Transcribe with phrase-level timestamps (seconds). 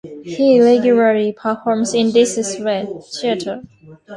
[0.23, 2.33] He regularly performs in this
[3.21, 3.61] theatre.